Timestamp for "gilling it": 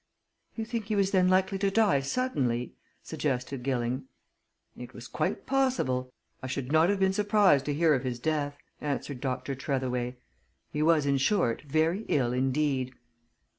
3.61-4.95